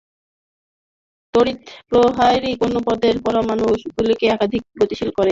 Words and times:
তড়িৎপ্রবাহই 1.33 2.53
কোন 2.61 2.73
পদার্থের 2.79 3.17
পরমাণুগুলিকে 3.25 4.25
একদিকে 4.27 4.69
গতিশীল 4.81 5.09
করে। 5.11 5.29